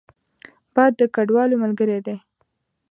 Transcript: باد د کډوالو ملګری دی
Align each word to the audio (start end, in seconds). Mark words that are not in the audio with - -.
باد 0.75 0.93
د 0.99 1.01
کډوالو 1.15 1.61
ملګری 1.63 1.99
دی 2.05 2.15